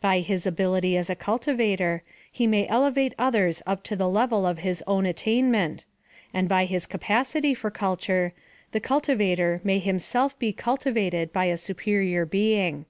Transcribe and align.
By 0.00 0.18
his 0.18 0.48
ability 0.48 0.96
as 0.96 1.08
a 1.08 1.14
cultivator, 1.14 2.02
he 2.32 2.48
may 2.48 2.66
elevate 2.66 3.14
others 3.16 3.62
up 3.66 3.84
to 3.84 3.94
the 3.94 4.08
level 4.08 4.44
of 4.44 4.58
his 4.58 4.82
own 4.84 5.06
attainment, 5.06 5.84
and 6.34 6.48
by 6.48 6.64
his 6.64 6.86
capacity 6.86 7.54
for 7.54 7.70
culture, 7.70 8.32
the 8.72 8.80
cultivator 8.80 9.60
may 9.62 9.78
himself 9.78 10.36
be 10.40 10.52
cultivated 10.52 11.32
by 11.32 11.44
a 11.44 11.56
superior 11.56 12.26
being. 12.26 12.86